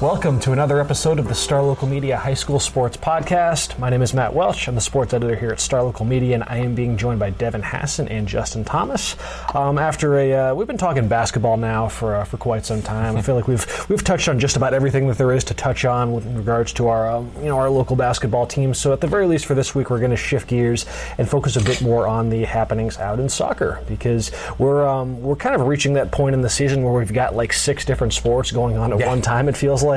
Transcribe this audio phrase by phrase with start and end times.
[0.00, 3.76] Welcome to another episode of the Star Local Media High School Sports Podcast.
[3.80, 4.68] My name is Matt Welch.
[4.68, 7.30] I'm the sports editor here at Star Local Media, and I am being joined by
[7.30, 9.16] Devin Hassan and Justin Thomas.
[9.52, 13.16] Um, after a, uh, we've been talking basketball now for uh, for quite some time.
[13.16, 15.84] I feel like we've we've touched on just about everything that there is to touch
[15.84, 18.74] on with regards to our um, you know our local basketball team.
[18.74, 20.86] So at the very least for this week, we're going to shift gears
[21.18, 25.34] and focus a bit more on the happenings out in soccer because we're um, we're
[25.34, 28.52] kind of reaching that point in the season where we've got like six different sports
[28.52, 29.08] going on at Yeah.
[29.08, 29.48] one time.
[29.48, 29.87] It feels like.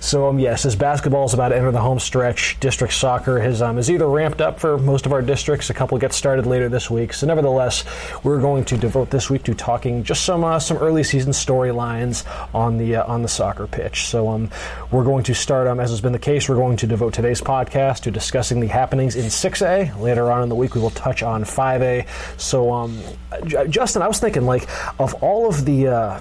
[0.00, 3.60] So um, yes, as basketball is about to enter the home stretch, district soccer has
[3.60, 5.70] um, is either ramped up for most of our districts.
[5.70, 7.12] A couple get started later this week.
[7.12, 7.84] So nevertheless,
[8.22, 12.24] we're going to devote this week to talking just some uh, some early season storylines
[12.54, 14.06] on the uh, on the soccer pitch.
[14.06, 14.50] So um,
[14.90, 16.48] we're going to start um, as has been the case.
[16.48, 20.00] We're going to devote today's podcast to discussing the happenings in 6A.
[20.00, 22.06] Later on in the week, we will touch on 5A.
[22.38, 23.00] So um,
[23.46, 24.68] J- Justin, I was thinking like
[24.98, 26.20] of all of the uh,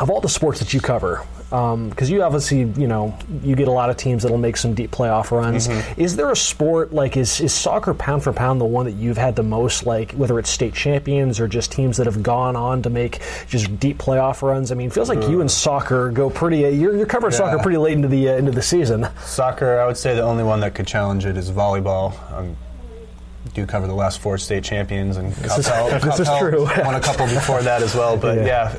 [0.00, 3.70] of all the sports that you cover, because you obviously, you know, you get a
[3.72, 5.68] lot of teams that'll make some deep playoff runs.
[5.98, 9.18] Is there a sport like is is soccer pound for pound the one that you've
[9.18, 12.82] had the most, like whether it's state champions or just teams that have gone on
[12.82, 14.72] to make just deep playoff runs?
[14.72, 16.64] I mean, it feels like you and soccer go pretty.
[16.64, 19.06] Uh, you're, you're covering soccer pretty late into the uh, into the season.
[19.24, 22.14] Soccer, I would say the only one that could challenge it is volleyball.
[22.32, 22.56] Um,
[23.54, 25.36] do cover the last four state champions, and is-
[25.66, 26.64] Coppell, this is true.
[26.84, 28.16] won a couple before that as well.
[28.20, 28.44] But Yeah.
[28.72, 28.76] yeah,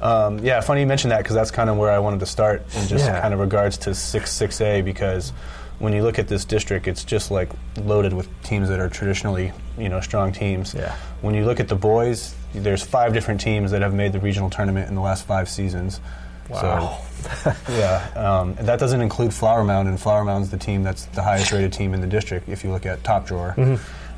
[0.00, 2.62] um, yeah, funny you mentioned that because that's kind of where I wanted to start
[2.74, 3.20] in just Yeah.
[3.20, 5.32] kind of regards to six six A because
[5.78, 9.52] when you look at this district, it's just like loaded with teams that are traditionally
[9.78, 10.74] you know strong teams.
[10.74, 10.94] Yeah.
[11.22, 14.50] When you look at the boys, there's five different teams that have made the regional
[14.50, 16.00] tournament in the last five seasons.
[16.48, 16.98] Wow.
[17.44, 21.22] So, yeah, um, that doesn't include Flower Mound, and Flower Mound's the team that's the
[21.22, 23.54] highest rated team in the district if you look at top drawer.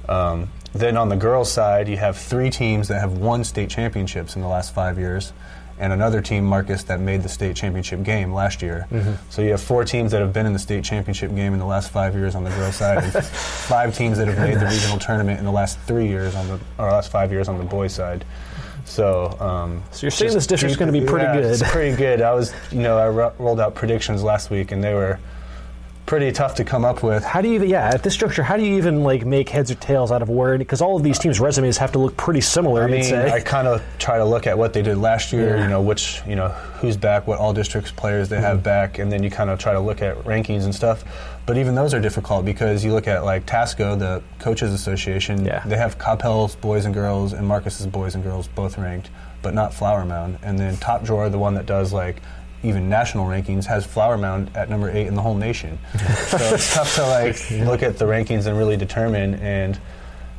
[0.09, 4.35] Um, then on the girls' side, you have three teams that have won state championships
[4.35, 5.33] in the last five years,
[5.79, 8.87] and another team, Marcus, that made the state championship game last year.
[9.31, 11.67] So you have four teams that have been in the state championship game in the
[11.67, 14.99] last five years on the girls' side, and five teams that have made the regional
[14.99, 17.93] tournament in the last three years on the or last five years on the boys'
[17.95, 18.25] side.
[18.85, 21.45] So, um, So you're saying this district's deep- gonna be pretty yeah, good.
[21.45, 22.21] It's pretty good.
[22.21, 25.19] I was, you know, I ro- rolled out predictions last week, and they were
[26.13, 27.25] pretty tough to come up with.
[27.25, 29.71] How do you even, yeah, at this structure, how do you even like make heads
[29.71, 30.59] or tails out of where?
[30.59, 32.85] Because all of these teams' resumes have to look pretty similar.
[32.85, 33.31] I mean, say.
[33.31, 35.57] I kind of try to look at what they did last year.
[35.57, 35.63] Yeah.
[35.63, 38.45] You know, which you know who's back, what all districts players they Mm-hmm.
[38.45, 41.03] have back, and then you kind of try to look at rankings and stuff.
[41.47, 45.47] But even those are difficult because you look at like Tasco, the coaches association.
[45.47, 45.63] Yeah.
[45.65, 49.09] They have Coppell's boys and girls and Marcus's boys and girls both ranked,
[49.41, 50.39] but not Flower Mound.
[50.43, 52.17] And then Top Drawer, the one that does like
[52.63, 55.79] even national rankings, has Flower Mound at number eight in the whole nation.
[55.99, 59.35] so it's tough to like look at the rankings and really determine.
[59.37, 59.79] And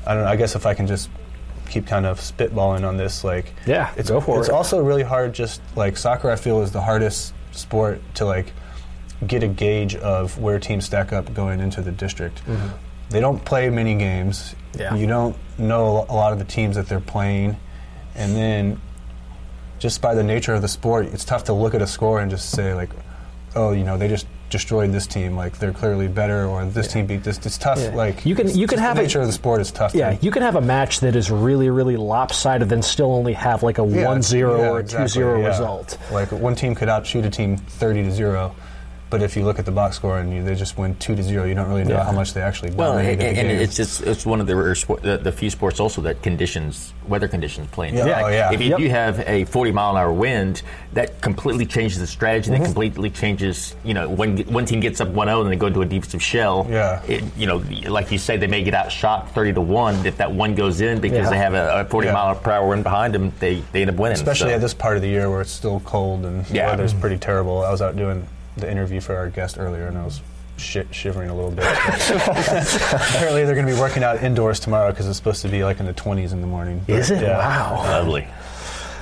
[0.08, 0.30] I don't know.
[0.30, 1.10] I guess if I can just
[1.70, 4.54] keep kind of spitballing on this, like Yeah, it's go for it's it.
[4.54, 5.34] also really hard.
[5.34, 8.52] Just like soccer, I feel is the hardest sport to like
[9.28, 12.42] get a gauge of where teams stack up going into the district.
[13.10, 14.56] They don't play many games.
[14.74, 14.80] Mm-hmm.
[14.82, 14.96] Yeah.
[14.96, 17.58] You don't know a lot of the teams that they're playing,
[18.16, 18.82] and then
[19.80, 22.30] just by the nature of the sport, it's tough to look at a score and
[22.32, 22.90] just say like,
[23.56, 25.36] oh, you know, they just destroyed this team.
[25.36, 27.38] Like they're clearly better, or this team beat this.
[27.46, 27.80] It's tough.
[27.80, 27.96] Yeah.
[27.96, 29.94] Like You can- you can have the a- nature of the sport is tough.
[29.96, 33.34] Yeah, to- you can have a match that is really, really lopsided, then still only
[33.34, 35.48] have like a Yeah, 1 0 yeah, or a exactly, 2 0 yeah.
[35.48, 35.98] result.
[36.12, 38.56] Like one team could outshoot a team thirty to zero,
[39.14, 41.22] but if you look at the box score and you, they just win two to
[41.22, 42.04] zero, you don't really know Yeah.
[42.04, 43.62] how much they actually Well, and, dominated the and game.
[43.62, 46.94] it's just it's one of the, rare sport, the, the few sports also that conditions
[47.08, 48.24] weather conditions play into Yeah, effect.
[48.26, 48.52] oh, yeah.
[48.54, 48.80] If you Yep.
[48.80, 50.64] do have a 40 mile an hour wind,
[50.94, 52.50] that completely changes the strategy.
[52.50, 52.60] Mm-hmm.
[52.62, 53.76] That completely changes.
[53.84, 56.66] You know, when one team gets up 1-0 and they go into a defensive shell.
[56.70, 57.04] Yeah.
[57.08, 57.58] It, you know,
[57.88, 60.06] like you say, they may get outshot 30 to one.
[60.08, 61.30] If that one goes in because Yeah.
[61.30, 62.14] they have a, a 40 Yeah.
[62.14, 64.14] mile per hour wind behind them, they, they end up winning.
[64.16, 66.70] especially So- at this part of the year where it's still cold and the Yeah.
[66.72, 67.64] weather's pretty terrible.
[67.64, 68.26] I was out doing
[68.58, 70.22] the interview for our guest earlier, and I was
[70.58, 71.66] shi shivering a little bit.
[71.68, 75.80] Apparently, they're going to be working out indoors tomorrow because it's supposed to be like
[75.80, 76.84] in the 20s in the morning.
[76.88, 77.24] Is But, it?
[77.24, 77.38] yeah.
[77.38, 77.78] Wow.
[77.84, 78.28] Lovely.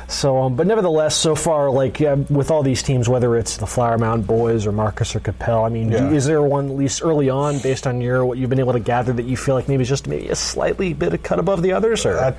[0.08, 3.66] So, um, but nevertheless, so far, like uh, with all these teams, whether it's the
[3.66, 7.02] Flower Mound boys or Marcus or Coppell, I mean, do- is there one at least
[7.02, 9.70] early on, based on your what you've been able to gather, that you feel like
[9.70, 12.06] maybe just maybe a slightly bit of cut above the others?
[12.06, 12.32] Or I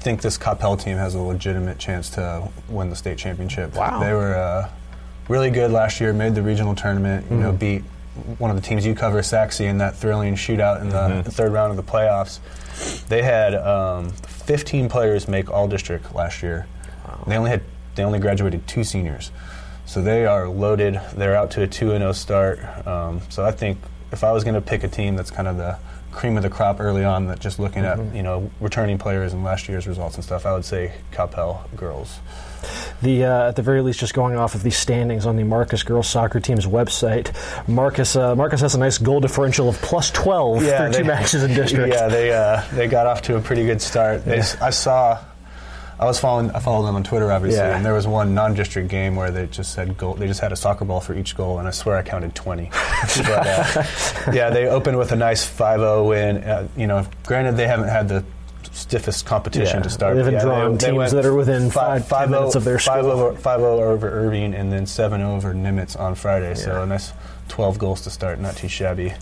[0.00, 3.74] think this Coppell team has a legitimate chance to win the state championship.
[3.74, 4.00] Wow.
[4.00, 4.70] They were uh,
[5.28, 7.56] really good last year, made the regional tournament, you know, Mm-hmm.
[7.58, 7.82] beat
[8.38, 11.30] one of the teams you cover, Sachse, in that thrilling shootout in the, Mm-hmm.
[11.30, 12.38] third round of the playoffs.
[13.08, 16.66] They had um, 15 players make all district last year.
[17.26, 17.62] They only had
[17.94, 19.30] they only graduated two seniors.
[19.86, 21.00] So they are loaded.
[21.14, 22.58] They're out to a 2 and 0 start.
[22.86, 23.78] Um, so I think
[24.12, 25.78] if I was going to pick a team that's kind of the
[26.14, 28.08] cream of the crop early on, that just looking Mm-hmm.
[28.10, 31.58] at you know returning players and last year's results and stuff, I would say Coppell
[31.76, 32.18] girls.
[33.02, 35.82] the uh, at the very least, just going off of the standings on the Marcus
[35.82, 37.30] girls soccer team's website,
[37.68, 41.52] Marcus uh, Marcus has a nice goal differential of plus twelve through two matches in
[41.54, 41.92] district.
[41.92, 44.24] Yeah, they uh, they got off to a pretty good start.
[44.24, 44.56] They, Yeah.
[44.62, 45.18] I saw.
[46.04, 46.50] I was following.
[46.52, 47.76] I followed them on Twitter, obviously, Yeah.
[47.76, 50.14] and there was one non-district game where they just said goal.
[50.14, 52.70] They just had a soccer ball for each goal, and I swear I counted twenty.
[53.16, 53.82] but uh,
[54.32, 56.36] yeah, they opened with a nice 5-0 win.
[56.44, 58.24] Uh, you know, granted they haven't had the
[58.72, 60.14] stiffest competition Yeah, to start.
[60.14, 63.04] they haven't yeah, drawn teams went that are within five- 10 minutes of their 5
[63.04, 63.10] school.
[63.12, 66.54] over, 5 over Irving, and then 7 over Nimitz on Friday.
[66.54, 67.12] So a nice
[67.48, 68.40] 12 goals to start.
[68.40, 69.14] Not too shabby.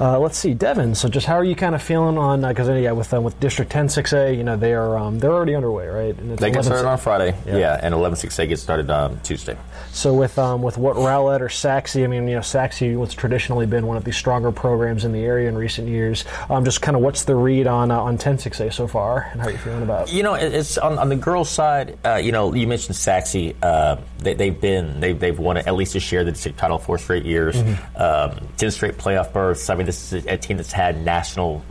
[0.00, 0.94] Uh, let's see, Devin.
[0.94, 2.42] So, just how are you kind of feeling on?
[2.42, 5.32] Because uh, yeah, with um, with District 10 6A, you know they are um, they're
[5.32, 6.16] already underway, right?
[6.18, 7.36] And it's They get 11 started on Friday.
[7.46, 7.56] Yeah.
[7.56, 9.56] Yeah, and 11 6A gets started on Tuesday.
[9.92, 13.66] So with um, with what Rowlett or Sachse, I mean, you know, Sachse what's traditionally
[13.66, 16.24] been one of the stronger programs in the area in recent years.
[16.48, 19.40] Um, just kind of what's the read on uh, on 10 6A so far, and
[19.40, 20.08] how are you feeling about?
[20.08, 20.14] it?
[20.14, 21.98] You know, it's on, on the girls' side.
[22.04, 23.52] Uh, you know, you mentioned Sachse.
[23.62, 26.78] Uh, they, they've been they've, they've won at least a share of the district title
[26.78, 27.56] four straight years,
[27.96, 29.68] um, ten straight playoff berths.
[29.68, 31.62] I mean, this is a team that's had national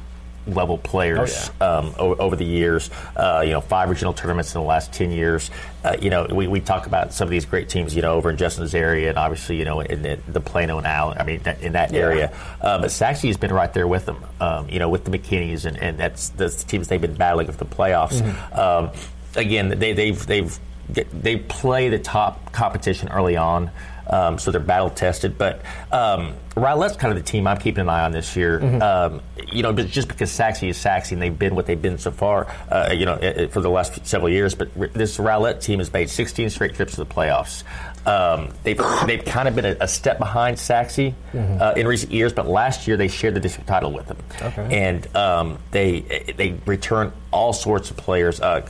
[0.48, 2.90] level players um, o- over the years.
[3.16, 5.52] Uh, you know, five regional tournaments in the last ten years.
[5.84, 7.96] Uh, you know, we, we talk about some of these great teams.
[7.96, 10.88] You know, over in Justin's area, and obviously, you know, in the, the Plano and
[10.88, 11.18] Allen.
[11.20, 12.34] I mean, that, in that area.
[12.60, 14.24] Uh, but Sachse has been right there with them.
[14.40, 17.58] Um, you know, with the McKinneys, and, and that's the teams they've been battling for
[17.58, 18.22] the playoffs.
[18.58, 18.92] Um,
[19.36, 20.60] again, they, they've they've
[20.90, 23.72] they play the top competition early on,
[24.12, 25.38] um, so they're battle tested.
[25.38, 25.62] But
[25.92, 28.62] um, Rowlett's kind of the team I'm keeping an eye on this year.
[28.84, 29.22] Um,
[29.52, 32.12] you know, but just because Sachse is Sachse and they've been what they've been so
[32.12, 34.54] far, uh, you know, i- i- for the last several years.
[34.56, 37.64] But r- this Rowlett team has made 16 straight trips to the playoffs.
[38.06, 40.98] Um, they've they've kind of been a, a step behind Sachse
[41.36, 44.68] uh, in recent years, but last year they shared the district title with them, Okay.
[44.88, 46.00] and um, they
[46.36, 48.42] they return all sorts of players.
[48.42, 48.66] Uh,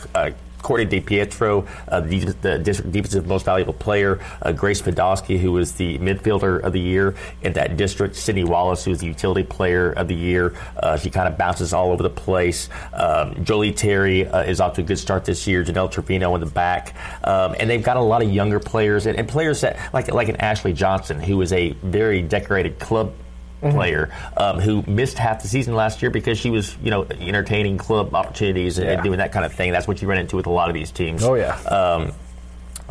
[0.61, 5.73] Courtney DiPietro, uh, the, the district defensive most valuable player, uh, Grace Podolsky, who was
[5.73, 9.91] the midfielder of the year in that district, Sydney Wallace, who was the utility player
[9.91, 10.53] of the year.
[10.77, 12.69] Uh, she kind of bounces all over the place.
[12.93, 15.63] Um, Jolie Terry uh, is off to a good start this year.
[15.63, 19.17] Janelle Trevino in the back, um, and they've got a lot of younger players and,
[19.17, 23.13] and players that like like an Ashley Johnson, who is a very decorated club
[23.61, 27.77] player um, who missed half the season last year because she was, you know, entertaining
[27.77, 29.01] club opportunities and, Yeah.
[29.01, 29.71] doing that kind of thing.
[29.71, 31.23] That's what you run into with a lot of these teams.
[31.23, 31.55] Oh, yeah.
[31.63, 32.11] Um,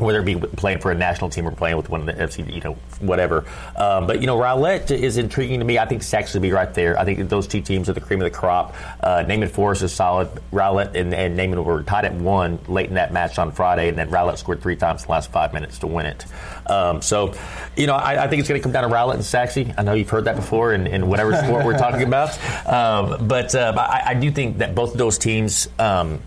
[0.01, 2.53] whether it be playing for a national team or playing with one of the FC,
[2.53, 3.45] you know, whatever.
[3.77, 5.79] Um, but you know, Rowlett is intriguing to me.
[5.79, 6.99] I think Sax will be right there.
[6.99, 8.75] I think those two teams are the cream of the crop.
[9.03, 10.29] Uh, Naaman Forest is solid.
[10.53, 13.99] Rowlett and, and Naaman were tied at one late in that match on Friday, and
[13.99, 16.25] then Rowlett scored three times in the last five minutes to win it.
[16.67, 17.35] Um, so,
[17.77, 19.59] you know, I, I think it's going to come down to Rowlett and Sachse.
[19.77, 23.55] I know you've heard that before in, in whatever sport we're talking about, um, but
[23.55, 26.21] uh, I, I do think that both of those teams um,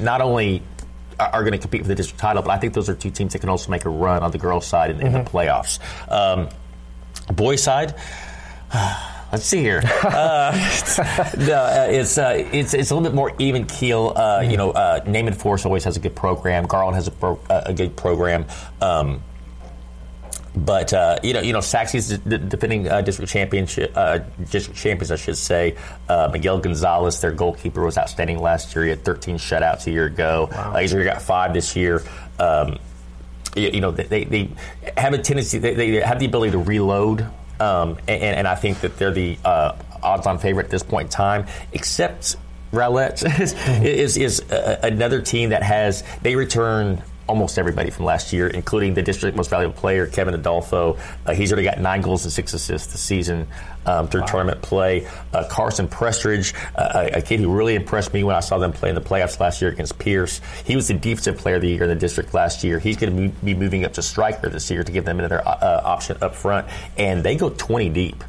[0.00, 0.62] not only
[1.30, 3.32] are, going to compete for the district title, but I think those are two teams
[3.32, 5.78] that can also make a run on the girls' side in, in the playoffs.
[6.10, 6.48] Um,
[7.34, 7.94] boys' side.
[9.32, 9.82] Let's see here.
[10.04, 10.52] Uh,
[11.36, 14.12] the, uh, it's, uh, it's it's a little bit more even keel.
[14.14, 16.66] Uh, You know, uh, Naaman Forest always has a good program.
[16.66, 18.44] Garland has a, pro, uh, a good program.
[18.80, 19.22] Um,
[20.54, 24.18] but uh, you know, you know, Sachse's defending uh, district championship, uh,
[24.50, 25.76] district champions, I should say.
[26.08, 28.84] Uh, Miguel Gonzalez, their goalkeeper, was outstanding last year.
[28.84, 30.48] He had 13 shutouts a year ago.
[30.52, 32.02] Uh, he's already got five this year.
[32.38, 32.78] Um,
[33.56, 34.50] you, you know, they, they
[34.96, 37.22] have a tendency, they, they have the ability to reload,
[37.60, 41.10] um, and, and I think that they're the uh, odds-on favorite at this point in
[41.10, 41.46] time.
[41.72, 42.36] Except
[42.72, 48.32] Rowlett is, is is uh, another team that has they return almost everybody from last
[48.32, 50.98] year, including the district most valuable player, Kevin Adolfo.
[51.26, 53.46] Uh, he's already got nine goals and six assists this season
[53.86, 54.26] um, through wow.
[54.26, 55.06] tournament play.
[55.32, 58.88] Uh, Carson Prestridge, uh, a kid who really impressed me when I saw them play
[58.88, 60.40] in the playoffs last year against Pierce.
[60.64, 62.78] He was the defensive player of the year in the district last year.
[62.78, 65.80] He's going to be moving up to striker this year to give them another uh,
[65.84, 68.24] option up front, and they go 20 deep.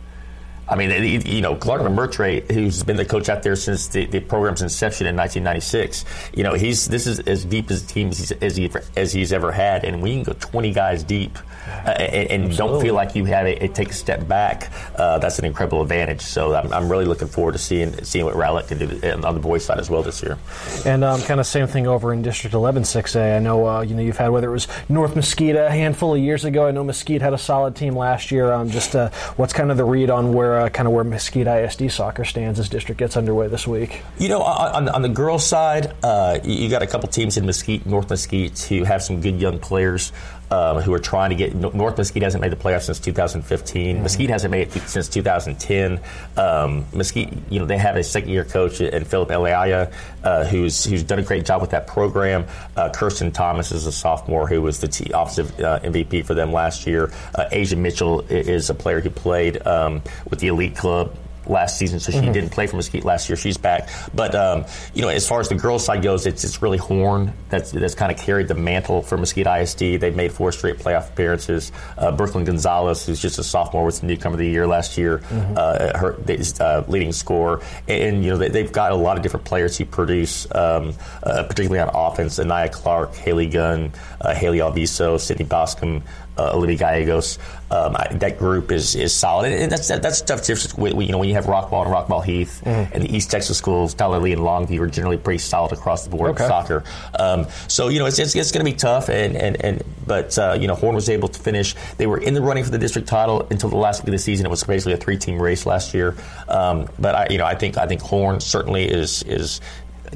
[0.67, 4.22] I mean, you know, Clark Mertre, who's been the coach out there since the, the,
[4.22, 8.17] program's inception in 1996, you know, he's this is as deep as a team as
[8.17, 11.38] he's, as, he, as he's ever had, and we can go 20 guys deep
[11.86, 14.72] uh, and, and don't feel like you have to take a step back.
[14.96, 16.22] Uh, that's an incredible advantage.
[16.22, 19.39] So I'm, I'm, really looking forward to seeing seeing what Rowlett can do on the
[19.39, 20.38] boys' side as well this year.
[20.86, 23.38] And um, kind of same thing over in District 11 6A.
[23.38, 26.22] I know uh, you know you've had whether it was North Mesquite a handful of
[26.22, 26.67] years ago.
[26.67, 28.51] I know Mesquite had a solid team last year.
[28.51, 31.48] Um, just uh, what's kind of the read on where uh, kind of where Mesquite
[31.48, 34.01] ISD soccer stands as district gets underway this week?
[34.17, 37.86] You know, on, on the girls' side, uh, you got a couple teams in Mesquite,
[37.86, 40.12] North Mesquite, who have some good young players
[40.52, 41.56] um, who are trying to get.
[41.56, 43.96] North Mesquite hasn't made the playoffs since 2015.
[43.96, 44.04] Mm-hmm.
[44.04, 46.00] Mesquite hasn't made it since 2010.
[46.38, 49.92] Um, Mesquite, you know, they have a second year coach and Philip Eliaya,
[50.24, 52.46] uh, who's who's done a great job with that program.
[52.76, 56.52] Uh, Kirsten Thomas is a sophomore who was the t- offensive uh, MVP for them
[56.52, 57.12] last year.
[57.36, 61.16] Uh, Asia Mitchell is a player who played um, with the elite club
[61.48, 62.32] last season, so she mm-hmm.
[62.32, 63.36] didn't play for Mesquite last year.
[63.36, 66.62] She's back, but um, you know, as far as the girls' side goes, it's it's
[66.62, 70.00] really Horn that's that's kind of carried the mantle for Mesquite ISD.
[70.00, 71.72] They've made four straight playoff appearances.
[71.98, 75.20] Uh, Brooklyn Gonzalez, who's just a sophomore, was the newcomer of the year last year,
[75.20, 75.54] mm-hmm.
[75.58, 76.18] uh, her
[76.60, 79.78] uh, leading scorer, and, and, you know they, have got a lot of different players
[79.78, 82.40] who produce, um, uh, particularly on offense.
[82.40, 86.04] Anaya Clark, Haley Gunn, uh, Haley Alviso, Sydney Boscombe
[86.38, 87.40] uh, Olivia Gallegos.
[87.72, 90.46] Um, I, that group is is solid, and that's that, that's tough.
[90.46, 90.78] Difference.
[90.78, 92.94] You know, when you have Rockwall and Rockwall Heath, mm-hmm.
[92.94, 96.10] and the East Texas schools, Tyler Lee and Longview are generally pretty solid across the
[96.10, 96.44] board okay.
[96.44, 96.84] in soccer.
[97.18, 100.38] Um, so you know, it's it's, it's going to be tough, and and, and but
[100.38, 101.75] uh, you know, Horn was able to finish.
[101.98, 104.20] They were in the running for the district title until the last week of the
[104.20, 104.46] season.
[104.46, 106.16] It was basically a three team race last year.
[106.48, 109.62] Um, but I, you know, I think I think Horn certainly is is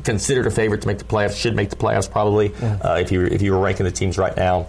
[0.04, 1.40] considered a favorite to make the playoffs.
[1.40, 4.36] Should make the playoffs probably uh, if you if you were ranking the teams right
[4.36, 4.68] now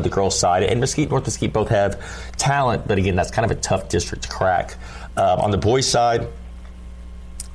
[0.00, 0.62] the girls' side.
[0.62, 2.00] And Mesquite, North Mesquite both have
[2.36, 4.76] talent, but again, that's kind of a tough district to crack.
[5.16, 6.28] Uh, on the boys' side,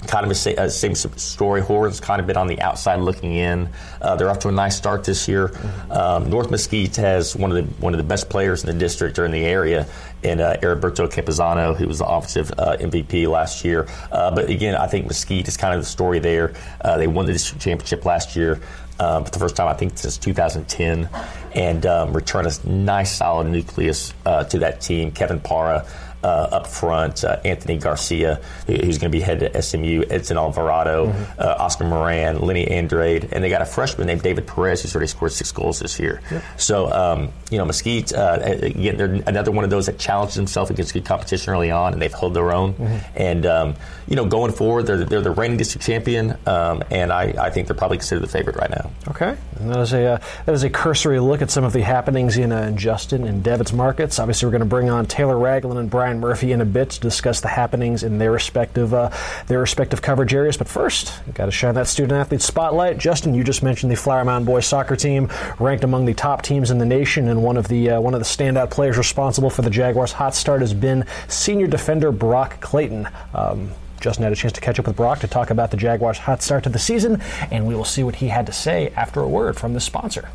[0.06, 1.62] kind of the uh, same story.
[1.62, 3.70] Horns kind of been on the outside looking in.
[4.02, 5.52] Uh, they're off to a nice start this year.
[5.90, 9.18] Um, North Mesquite has one of the one of the best players in the district
[9.18, 9.88] or in the area,
[10.24, 13.88] and uh, Heriberto Campuzano, who was the offensive uh, MVP last year.
[14.12, 16.54] Uh, but again, I think Mesquite is kind of the story there.
[16.82, 18.62] Uh, they won the district championship last year
[19.00, 21.10] um, for the first time, I think, since 2010,
[21.54, 25.12] and um, return a nice, solid nucleus uh, to that team.
[25.12, 25.86] Kevin Para
[26.24, 31.08] uh, up front, uh, Anthony Garcia, who's going to be headed to SMU, Edson Alvarado,
[31.08, 31.40] mm-hmm.
[31.40, 35.08] uh, Oscar Moran, Lenny Andrade, and they got a freshman named David Perez who's already
[35.08, 36.22] scored six goals this year.
[36.32, 36.44] Yep.
[36.58, 40.72] So, um, you know, Mesquite, uh, again, they're another one of those that challenged themselves
[40.72, 42.74] against good competition early on, and they've held their own.
[42.74, 42.98] Mm-hmm.
[43.16, 43.76] And, um,
[44.08, 47.68] you know, going forward, they're, they're the reigning district champion, um, and I, I, think
[47.68, 48.92] they're probably considered the favorite right now.
[49.10, 49.38] Okay.
[49.60, 52.38] And that is a, uh, that is a cursory look at some of the happenings
[52.38, 54.20] in, uh, in Justin and Devin's markets.
[54.20, 57.00] Obviously, we're going to bring on Taylor Ragland and Brian Murphy in a bit to
[57.00, 59.10] discuss the happenings in their respective uh,
[59.48, 60.58] their respective coverage areas.
[60.58, 62.98] But first, got to shine that student athlete spotlight.
[62.98, 66.72] Justin, you just mentioned the Flower Mound boys soccer team, ranked among the top teams
[66.72, 69.62] in the nation, and one of the uh, one of the standout players responsible for
[69.62, 73.08] the Jaguars' hot start has been senior defender Brock Clayton.
[73.34, 76.20] Um, Justin had a chance to catch up with Brock to talk about the Jaguars'
[76.20, 77.22] hot start to the season,
[77.52, 80.30] and we will see what he had to say after a word from the sponsor.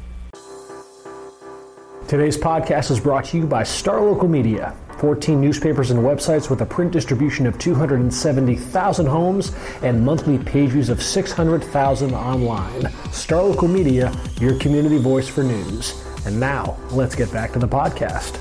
[2.08, 4.76] Today's podcast is brought to you by Star Local Media.
[4.98, 10.88] 14 newspapers and websites with a print distribution of 270,000 homes and monthly page views
[10.88, 12.90] of 600,000 online.
[13.12, 16.04] Star Local Media, your community voice for news.
[16.24, 18.40] And now, let's get back to the podcast.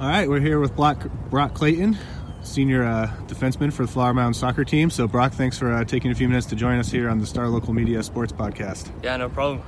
[0.00, 1.96] All right, we're here with Brock, Brock Clayton,
[2.42, 4.90] senior uh, defenseman for the Flower Mound soccer team.
[4.90, 7.26] So, Brock, thanks for uh, taking a few minutes to join us here on the
[7.26, 8.90] Star Local Media Sports Podcast.
[9.02, 9.62] Yeah, no problem.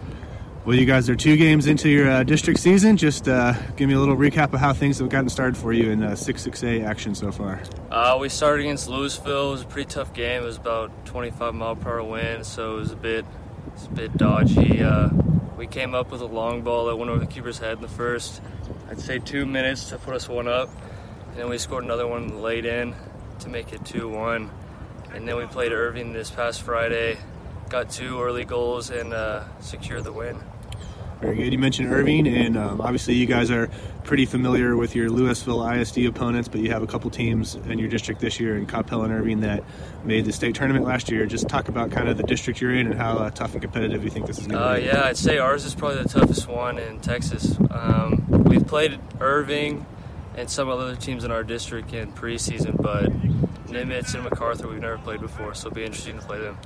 [0.66, 2.96] Well, you guys are two games into your uh, district season.
[2.96, 5.92] Just uh, give me a little recap of how things have gotten started for you
[5.92, 7.62] in uh, 6-6A action so far.
[7.88, 9.46] Uh, we started against Lewisville.
[9.46, 10.42] It was a pretty tough game.
[10.42, 13.84] It was about 25 mile per hour wind, so it was a bit, it was
[13.84, 14.82] a bit dodgy.
[14.82, 15.10] Uh,
[15.56, 17.86] we came up with a long ball that went over the keeper's head in the
[17.86, 18.42] first.
[18.90, 20.68] I'd say two minutes to put us one up,
[21.28, 22.92] and then we scored another one late in
[23.38, 24.50] to make it 2-1.
[25.14, 27.18] And then we played Irving this past Friday,
[27.68, 30.42] got two early goals and uh, secured the win.
[31.20, 31.50] Very good.
[31.52, 33.70] You mentioned Irving, and um, obviously you guys are
[34.04, 37.88] pretty familiar with your Lewisville ISD opponents, but you have a couple teams in your
[37.88, 39.64] district this year in Coppell and Irving that
[40.04, 41.24] made the state tournament last year.
[41.24, 44.04] Just talk about kind of the district you're in and how uh, tough and competitive
[44.04, 44.82] you think this is going to Uh, be.
[44.84, 47.56] yeah, I'd say ours is probably the toughest one in Texas.
[47.70, 49.86] Um, we've played Irving
[50.36, 53.10] and some other teams in our district in preseason, but
[53.68, 56.58] Nimitz and MacArthur we've never played before, so it'll be interesting to play them.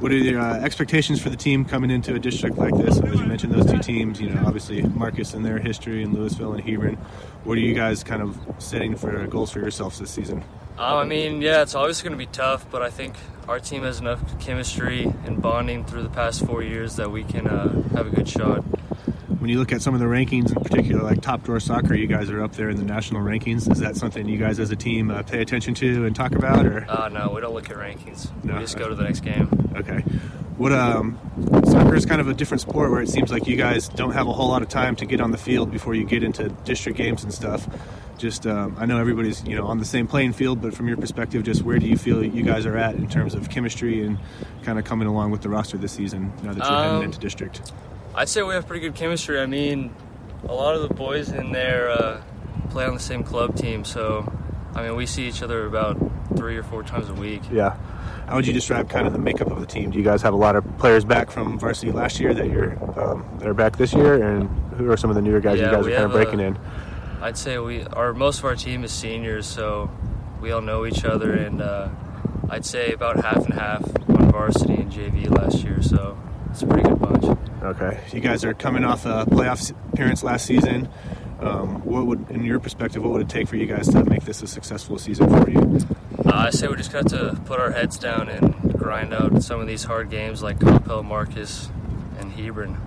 [0.00, 2.98] What are your uh, expectations for the team coming into a district like this?
[2.98, 6.54] As you mentioned, those two teams, you know, obviously Marcus and their history in Lewisville
[6.54, 6.94] and Hebron.
[7.44, 10.42] What are you guys kind of setting for goals for yourselves this season?
[10.78, 13.14] Um, I mean, yeah, it's always going to be tough, but I think
[13.46, 17.46] our team has enough chemistry and bonding through the past four years that we can
[17.46, 18.64] uh, have a good shot.
[19.40, 22.06] When you look at some of the rankings, in particular, like Top Drawer Soccer, you
[22.06, 23.70] guys are up there in the national rankings.
[23.72, 26.66] Is that something you guys as a team uh, pay attention to and talk about,
[26.66, 28.28] or Uh, no, we don't look at rankings.
[28.44, 28.54] No.
[28.54, 29.48] We just go to the next game.
[29.76, 30.00] okay?
[30.58, 31.18] What um,
[31.64, 34.28] soccer is kind of a different sport where it seems like you guys don't have
[34.28, 36.98] a whole lot of time to get on the field before you get into district
[36.98, 37.66] games and stuff.
[38.18, 40.98] Just um, I know everybody's you know on the same playing field, but from your
[40.98, 44.18] perspective, just where do you feel you guys are at in terms of chemistry and
[44.64, 47.18] kind of coming along with the roster this season now that you're Um, heading into
[47.20, 47.72] district?
[48.14, 49.40] I'd say we have pretty good chemistry.
[49.40, 49.94] I mean,
[50.48, 52.22] a lot of the boys in there uh,
[52.70, 54.30] play on the same club team, so
[54.74, 55.98] I mean, we see each other about
[56.36, 57.42] three or four times a week.
[57.50, 57.76] Yeah.
[58.26, 59.90] How would you describe kind of the makeup of the team?
[59.90, 62.72] Do you guys have a lot of players back from varsity last year that you're
[63.00, 65.66] um, that are back this year, and who are some of the newer guys Yeah,
[65.66, 66.58] you guys are kind of breaking uh, in?
[67.20, 69.90] I'd say we, our most of our team is seniors, so
[70.40, 71.88] we all know each other, and uh,
[72.48, 76.16] I'd say about half and half on varsity and JV last year, so
[76.50, 77.38] it's a pretty good bunch.
[77.62, 80.88] Okay, you guys are coming off a playoff appearance last season.
[81.40, 84.24] Um, what would, in your perspective, what would it take for you guys to make
[84.24, 85.78] this a successful season for you?
[86.24, 89.60] Uh, I say we just got to put our heads down and grind out some
[89.60, 91.70] of these hard games like Coppell, Marcus,
[92.18, 92.78] and Hebron.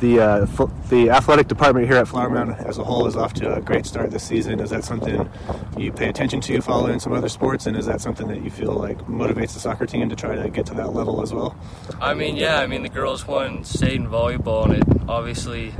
[0.00, 3.34] The uh, f- the athletic department here at Flower Mound as a whole is off
[3.34, 4.58] to a great start this season.
[4.58, 5.28] Is that something
[5.76, 8.72] you pay attention to, following some other sports, and is that something that you feel
[8.72, 11.54] like motivates the soccer team to try to get to that level as well?
[12.00, 15.74] I mean, yeah, I mean, the girls won state in volleyball, and it obviously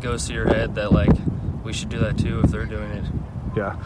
[0.00, 1.10] goes to your head that, like,
[1.62, 3.04] we should do that too if they're doing it.
[3.56, 3.76] Yeah.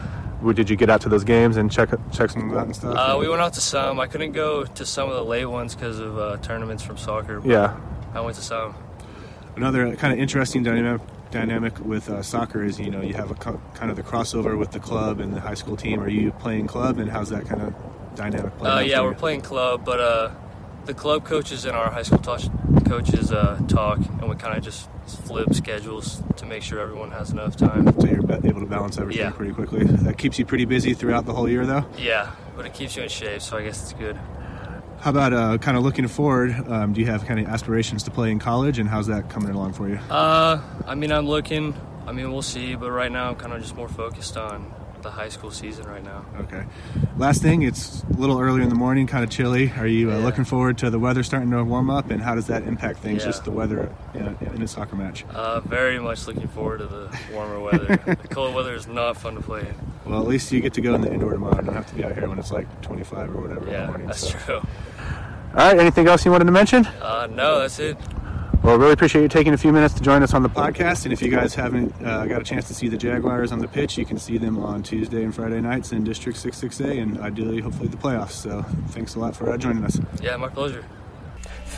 [0.41, 2.75] Well, Did you get out to those games and check check some of that and
[2.75, 2.95] stuff?
[2.97, 3.99] Uh, we went out to some.
[3.99, 7.39] I couldn't go to some of the late ones because of uh, tournaments from soccer.
[7.41, 7.77] but yeah.
[8.15, 8.73] I went to some.
[9.57, 13.33] Another kind of interesting dynamic dynamic with uh, soccer is you know you have a
[13.35, 15.99] co- kind of the crossover with the club and the high school team.
[15.99, 17.73] Are you playing club, and how's that kind of
[18.15, 18.77] dynamic playing?
[18.77, 20.29] Uh, yeah, we're playing club, but uh,
[20.85, 22.47] the club coaches and our high school touch
[22.85, 24.87] coaches uh, talk, and we kind of just
[25.25, 27.99] flip schedules to make sure everyone has enough time.
[27.99, 29.31] So you're able to balance everything Yeah.
[29.31, 29.85] pretty quickly.
[29.85, 31.83] That keeps you pretty busy throughout the whole year, though.
[31.97, 34.19] Yeah, but it keeps you in shape, so I guess it's good.
[35.07, 36.53] How about uh, kind of looking forward?
[36.67, 39.51] Um, do you have kind of aspirations to play in college, and how's that coming
[39.51, 39.95] along for you?
[40.09, 41.73] Uh, I mean, I'm looking.
[42.05, 44.69] I mean, we'll see, but right now I'm kind of just more focused on
[45.01, 46.25] the high school season right now.
[46.41, 46.63] Okay.
[47.17, 49.71] Last thing, it's a little early in the morning, kind of chilly.
[49.77, 50.25] Are you uh, Yeah.
[50.25, 53.21] looking forward to the weather starting to warm up, and how does that impact things?
[53.21, 53.27] Yeah.
[53.29, 55.23] Just the weather in a, in a soccer match.
[55.33, 57.85] Uh, very much looking forward to the warmer weather.
[58.05, 59.73] the cold weather is not fun to play in.
[60.05, 61.55] Well, at least you get to go in the indoor tomorrow.
[61.57, 63.71] You don't have to be out here when it's like 25 or whatever in the
[63.71, 64.07] Yeah, morning.
[64.07, 64.37] that's so.
[64.39, 64.55] true.
[64.57, 64.63] All
[65.55, 65.79] right.
[65.79, 66.85] Anything else you wanted to mention?
[66.85, 67.97] Uh, no, that's it.
[68.67, 71.05] Well, really appreciate you taking a few minutes to join us on the podcast.
[71.05, 73.67] And if you guys haven't uh, got a chance to see the Jaguars on the
[73.69, 77.61] pitch, you can see them on Tuesday and Friday nights in District 66A and ideally,
[77.61, 78.31] hopefully, the playoffs.
[78.31, 80.01] So thanks a lot for uh, joining us.
[80.21, 80.83] Yeah, my pleasure.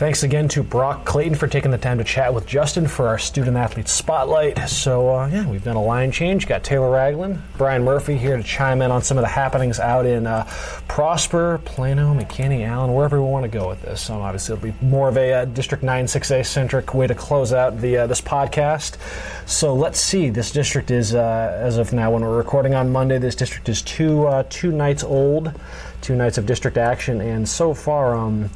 [0.00, 3.18] Thanks again to Brock Clayton for taking the time to chat with Justin for our
[3.18, 4.66] student athlete spotlight.
[4.66, 6.46] So, uh, yeah, we've done a line change.
[6.46, 10.06] Got Taylor Ragland, Brian Murphy here to chime in on some of the happenings out
[10.06, 10.44] in uh,
[10.88, 14.00] Prosper, Plano, McKinney, Allen, wherever we want to go with this.
[14.00, 17.78] So, obviously, it'll be more of a uh, District 96A centric way to close out
[17.78, 18.96] the uh, this podcast.
[19.44, 20.30] So, let's see.
[20.30, 23.82] This district is, uh, as of now, when we're recording on Monday, this district is
[23.82, 25.52] two uh, two nights old,
[26.00, 28.48] two nights of district action, and so far, um,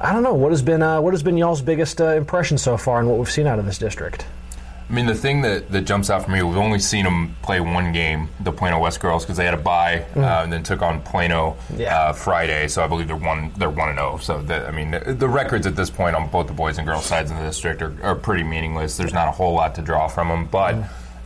[0.00, 2.76] I don't know what has been uh, what has been y'all's biggest uh, impression so
[2.76, 4.26] far, and what we've seen out of this district.
[4.88, 7.60] I mean, the thing that, that jumps out for me, we've only seen them play
[7.60, 10.82] one game, the Plano West girls, because they had a bye uh, and then took
[10.82, 11.96] on Plano Yeah.
[11.96, 12.66] uh, Friday.
[12.66, 14.16] So I believe they're one they're one and zero.
[14.16, 16.86] So the, I mean, the, the records at this point on both the boys and
[16.88, 18.96] girls sides of the district are, are pretty meaningless.
[18.96, 20.76] There's not a whole lot to draw from them, but.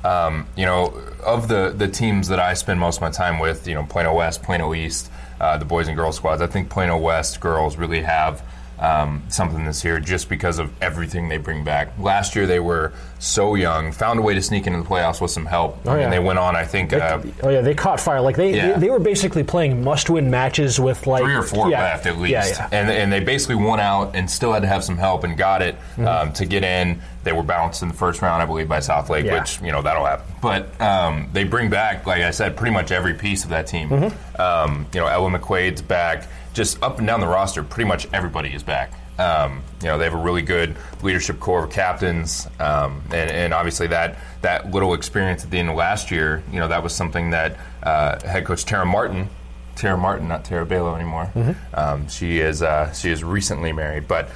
[0.05, 0.93] Um, you know,
[1.25, 4.15] of the, the teams that I spend most of my time with, you know, Plano
[4.15, 5.11] West, Plano East,
[5.41, 8.43] uh, the boys and girls squads, I think Plano West girls really have
[8.79, 11.97] um, something this year just because of everything they bring back.
[11.99, 15.31] Last year they were so young, found a way to sneak into the playoffs with
[15.31, 15.79] some help.
[15.87, 16.11] Oh, yeah.
[16.11, 18.21] they went on, I think, uh, oh yeah, they caught fire.
[18.21, 18.73] Like they, Yeah.
[18.75, 22.19] they, they were basically playing must-win matches with like three or four yeah, left at
[22.19, 22.33] least.
[22.59, 22.69] Yeah.
[22.73, 25.63] And, and they basically won out and still had to have some help and got
[25.63, 26.07] it Mm-hmm.
[26.09, 27.01] um, to get in.
[27.23, 30.05] They were bounced in the first round, I believe, by Southlake, which, you know, that'll
[30.05, 30.27] happen.
[30.43, 33.89] But um, they bring back, like I said, pretty much every piece of that team.
[33.89, 34.41] Mm-hmm.
[34.41, 36.27] Um, you know, Ella McQuaid's back.
[36.55, 38.93] Just up and down the roster, pretty much everybody is back.
[39.19, 43.55] Um, you know, they have a really good leadership core of captains, um, and, and
[43.55, 46.95] obviously that that little experience at the end of last year, you know, that was
[46.95, 49.29] something that uh, head coach Tara Martin
[49.77, 51.31] Tara Martin, not Tara Balo anymore.
[51.75, 54.31] Um, she is uh, she is recently married, but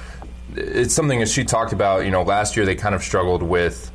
[0.55, 2.05] it's something that she talked about.
[2.05, 3.91] You know, last year they kind of struggled with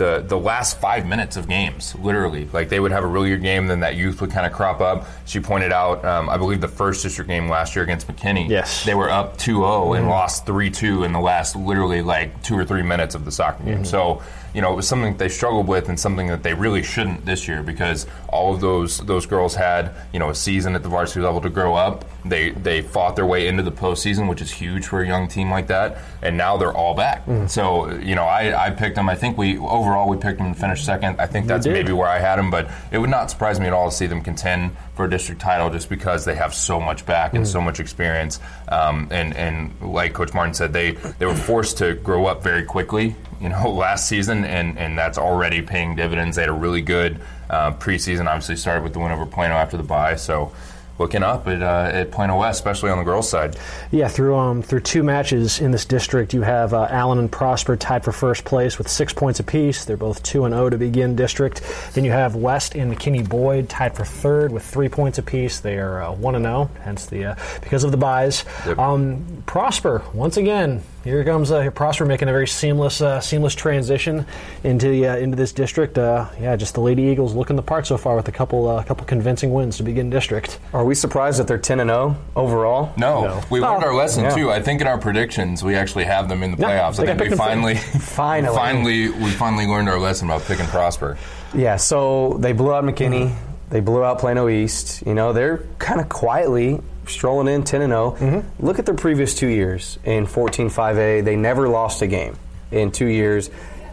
[0.00, 2.48] the the last five minutes of games, literally.
[2.52, 4.80] Like they would have a really good game, then that youth would kind of crop
[4.80, 5.06] up.
[5.26, 8.48] She pointed out, um, I believe the first district game last year against McKinney.
[8.48, 8.84] Yes.
[8.84, 12.64] they were up 2-0 and lost three two in the last literally like two or
[12.64, 13.84] three minutes of the soccer game.
[13.84, 14.22] So
[14.54, 17.24] you know, it was something that they struggled with and something that they really shouldn't
[17.24, 20.88] this year because all of those those girls had you know a season at the
[20.88, 22.04] varsity level to grow up.
[22.24, 25.50] They they fought their way into the postseason, which is huge for a young team
[25.50, 27.24] like that, and now they're all back.
[27.48, 29.08] So you know, I, I picked them.
[29.08, 31.20] I think we overall we picked them to finish second.
[31.20, 33.72] I think that's maybe where I had them, but it would not surprise me at
[33.72, 37.06] all to see them contend for a district title just because they have so much
[37.06, 38.38] back and so much experience.
[38.68, 42.64] Um, and and like Coach Martin said, they they were forced to grow up very
[42.64, 43.16] quickly.
[43.40, 46.36] You know, last season, and and that's already paying dividends.
[46.36, 48.26] They had a really good uh, preseason.
[48.26, 50.16] Obviously, started with the win over Plano after the bye.
[50.16, 50.52] So.
[51.00, 53.56] Looking up at, uh, at Plano West, especially on the girls' side.
[53.90, 57.74] Yeah, through um, through two matches in this district, you have uh, Allen and Prosper
[57.74, 59.86] tied for first place with six points apiece.
[59.86, 61.62] They're both two and zero to begin district.
[61.94, 65.60] Then you have West and McKinney Boyd tied for third with three points apiece.
[65.60, 68.44] They are uh, one and zero, hence the uh, because of the buys.
[68.66, 68.78] Yep.
[68.78, 70.82] Um, Prosper once again.
[71.02, 74.26] Here comes uh, Prosper making a very seamless uh, seamless transition
[74.62, 75.96] into the, uh, into this district.
[75.96, 78.82] Uh, yeah, just the Lady Eagles looking the part so far with a couple uh,
[78.82, 80.58] couple convincing wins to begin district.
[80.74, 82.92] Are we surprised that they're 10 and 0 overall?
[82.98, 83.40] No, No.
[83.48, 83.86] we learned Oh.
[83.88, 84.34] our lesson Yeah.
[84.34, 84.50] too.
[84.50, 87.00] I think in our predictions we actually have them in the Yeah, playoffs.
[87.00, 88.56] I I think I think we picked them finally, Finally.
[88.56, 91.16] finally, we finally learned our lesson about picking Prosper.
[91.54, 93.34] Yeah, so they blew out McKinney.
[93.70, 95.02] They blew out Plano East.
[95.06, 98.44] You know, they're kind of quietly strolling in 10 and 0.
[98.58, 101.24] Look at their previous two years in 14 5A.
[101.24, 102.36] They never lost a game
[102.70, 103.50] in two years.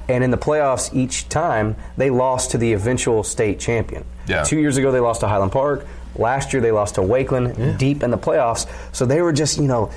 [0.10, 4.06] And in the playoffs, each time they lost to the eventual state champion.
[4.28, 4.44] Yeah.
[4.44, 5.86] Two years ago, they lost to Highland Park.
[6.16, 8.68] Last year, they lost to Wakeland deep in the playoffs.
[8.94, 9.92] So they were just, you know,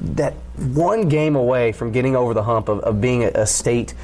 [0.00, 3.94] that one game away from getting over the hump of, of being a, a state,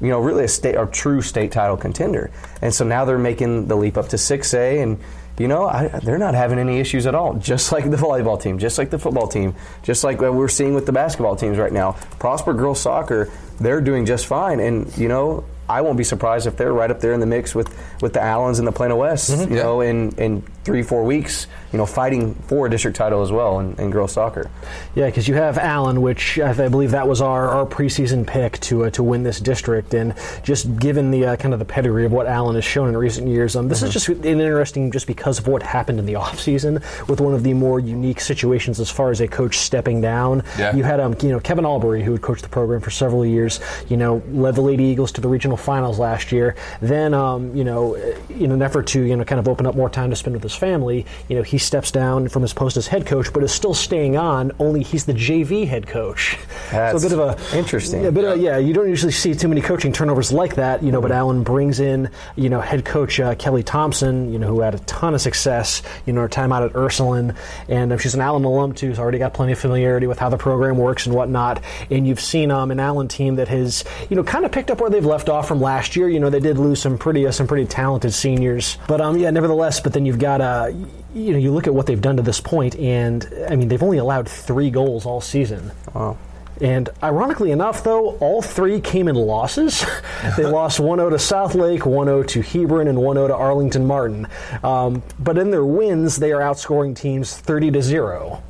[0.00, 2.30] you know, really a state or true state title contender.
[2.62, 4.98] And so now they're making the leap up to 6A, and
[5.38, 7.34] you know, I, they're not having any issues at all.
[7.34, 10.74] Just like the volleyball team, just like the football team, just like what we're seeing
[10.74, 11.92] with the basketball teams right now.
[12.18, 15.44] Prosper girls soccer, they're doing just fine, and you know.
[15.72, 17.68] I won't be surprised if they're right up there in the mix with,
[18.00, 21.78] with the Allens and the Plano West, you know, in, in three, four weeks, you
[21.78, 24.50] know, fighting for a district title as well in, in girls soccer.
[24.94, 28.58] Yeah, because you have Allen, which I, I believe that was our, our preseason pick
[28.60, 32.04] to uh, to win this district, and just given the uh, kind of the pedigree
[32.04, 33.86] of what Allen has shown in recent years, um, this Mm-hmm.
[33.88, 36.74] is just an interesting just because of what happened in the offseason
[37.08, 40.42] with one of the more unique situations as far as a coach stepping down.
[40.58, 40.76] Yeah.
[40.76, 43.58] You had um, you know Kevin Albury, who had coached the program for several years,
[43.88, 46.54] you know, led the Lady Eagles to the regional finals last year.
[46.80, 47.94] Then um, you know,
[48.28, 50.42] in an effort to you know kind of open up more time to spend with
[50.42, 53.52] his family, you know, he steps down from his post as head coach, but is
[53.52, 54.52] still staying on.
[54.58, 56.38] Only he's the JV head coach.
[56.70, 58.02] That's so a bit of a interesting.
[58.02, 60.82] Yeah, a bit of, yeah, you don't usually see too many coaching turnovers like that,
[60.82, 61.00] you know.
[61.00, 64.74] But Allen brings in you know head coach uh, Kelly Thompson, you know, who had
[64.74, 67.34] a ton of success, you know, her time out at Ursuline,
[67.68, 70.28] and um, she's an Allen alum too, so already got plenty of familiarity with how
[70.28, 71.62] the program works and whatnot.
[71.90, 74.80] And you've seen um, an Allen team that has you know kind of picked up
[74.80, 76.08] where they've left off from last year.
[76.08, 79.30] You know, they did lose some pretty uh, some pretty talented seniors, but um, yeah,
[79.30, 79.80] nevertheless.
[79.80, 80.70] But then you've got uh,
[81.14, 83.82] you know, you look at what they've done to this point, and I mean, they've
[83.82, 85.70] only allowed three goals all season.
[85.94, 86.18] Wow.
[86.60, 89.84] And ironically enough, though, all three came in losses.
[90.36, 93.86] they lost 1 0 to Southlake, 1 0 to Hebron, and 1 0 to Arlington
[93.86, 94.28] Martin.
[94.62, 98.42] Um, but in their wins, they are outscoring teams 30 to 0.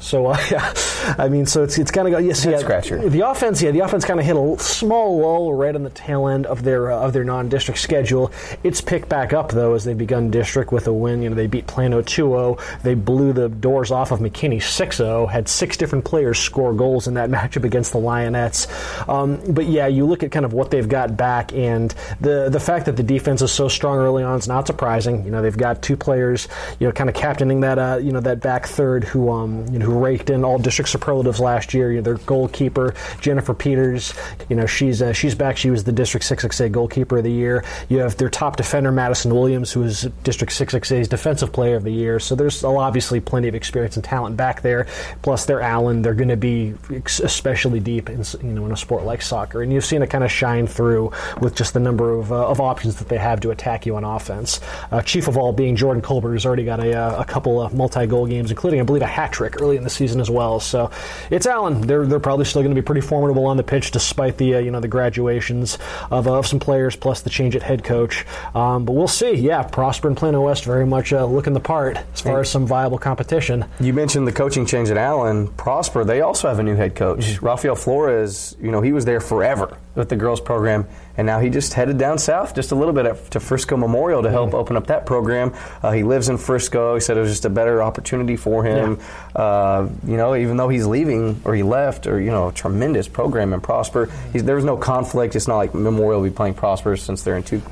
[0.00, 0.74] So, uh, yeah,
[1.18, 2.58] I mean, so it's, it's kind of go yes, yeah.
[2.58, 3.08] scratcher.
[3.08, 6.28] The offense, yeah, the offense kind of hit a small lull right on the tail
[6.28, 8.32] end of their uh, of their non-district schedule.
[8.62, 11.22] It's picked back up though as they've begun district with a win.
[11.22, 12.82] You know, they beat Plano 2-0.
[12.82, 15.30] They blew the doors off of McKinney 6-0.
[15.30, 18.68] Had six different players score goals in that matchup against the Lionettes.
[19.08, 22.60] Um, but yeah, you look at kind of what they've got back, and the the
[22.60, 25.24] fact that the defense is so strong early on is not surprising.
[25.24, 28.20] You know, they've got two players, you know, kind of captaining that uh, you know
[28.20, 31.90] that back third who um you know who raked in all district superlatives last year.
[31.90, 34.14] You know, their goalkeeper Jennifer Peters.
[34.48, 35.56] You know, she's uh, she's back.
[35.56, 37.64] She was the District 6XA goalkeeper of the year.
[37.88, 41.92] You have their top defender Madison Williams, who is District 6XA's defensive player of the
[41.92, 42.18] year.
[42.20, 44.86] So there's obviously plenty of experience and talent back there.
[45.22, 46.02] Plus, they're Allen.
[46.02, 46.74] They're going to be
[47.22, 50.24] especially deep in you know in a sport like soccer, and you've seen it kind
[50.24, 53.50] of shine through with just the number of, uh, of options that they have to
[53.50, 54.60] attack you on offense.
[54.90, 57.74] Uh, chief of all being Jordan Colbert, who's already got a, uh, a couple of
[57.74, 60.60] multi-goal games, including I believe a hat trick early in the season as well.
[60.60, 60.90] So
[61.30, 61.82] it's Allen.
[61.82, 64.58] They're they're probably still going to be pretty formidable on the pitch despite the uh,
[64.58, 65.78] you know the graduations
[66.10, 68.24] of, of some players plus the change at head coach.
[68.54, 69.34] Um, but we'll see.
[69.34, 72.66] Yeah, Prosper and Plano West very much uh, looking the part as far as some
[72.66, 73.64] viable competition.
[73.80, 75.48] You mentioned the coaching change at Allen.
[75.48, 77.40] Prosper, they also have a new head coach.
[77.40, 81.48] Rafael Flores, you know, he was there forever with the girls program, and now he
[81.50, 84.76] just headed down south just a little bit at- to Frisco Memorial to help open
[84.76, 85.52] up that program.
[85.82, 86.94] Uh, he lives in Frisco.
[86.94, 88.98] He said it was just a better opportunity for him.
[89.34, 93.08] Uh, you know, even though he's leaving or he left, or, you know, a tremendous
[93.08, 95.36] program in Prosper, he's, there was no conflict.
[95.36, 97.62] It's not like Memorial will be playing Prosper since they're in two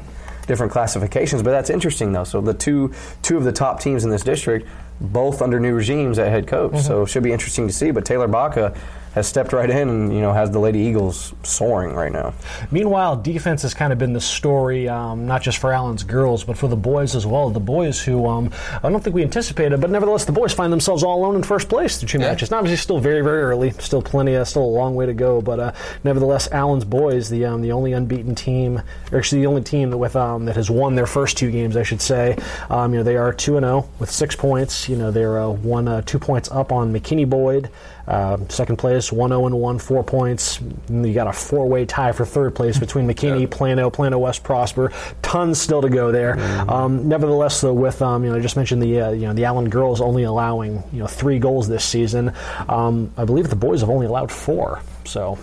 [0.47, 1.43] different classifications.
[1.43, 2.25] But that's interesting, though.
[2.25, 4.69] So the two two of the top teams in this district,
[5.01, 6.81] both under new regimes at head coach.
[6.83, 7.91] So it should be interesting to see.
[7.91, 8.75] But Taylor Baca
[9.15, 12.35] has stepped right in and you know has the Lady Eagles soaring right now.
[12.71, 16.57] Meanwhile, defense has kind of been the story, um, not just for Allen's girls, but
[16.57, 17.51] for the boys as well.
[17.51, 18.51] The boys who um,
[18.83, 21.69] I don't think we anticipated, but nevertheless, the boys find themselves all alone in first
[21.69, 22.29] place through two Yeah.
[22.31, 22.51] matches.
[22.51, 25.41] Now, obviously, still very, very early, still plenty, uh, still a long way to go.
[25.43, 25.73] But uh,
[26.05, 29.99] nevertheless, Allen's boys, the um, the only unbeaten team, or actually the only team that
[29.99, 32.37] with um, that has won their first two games, I should say.
[32.71, 34.89] Um, you know, they are two and zero with six points.
[34.89, 37.69] You know, they're uh, one uh, two points up on McKinney Boyd.
[38.07, 40.61] Uh, second place, 1 0 and 1, four points.
[40.89, 44.43] And you got a four way tie for third place between McKinney, Plano, Plano West,
[44.43, 44.93] Prosper.
[45.23, 46.39] Tons still to go there.
[46.71, 49.45] Um, nevertheless, though, with um, you know, I just mentioned the uh, you know the
[49.45, 52.33] Allen girls only allowing you know three goals this season.
[52.69, 54.81] Um, I believe the boys have only allowed four.
[55.05, 55.39] So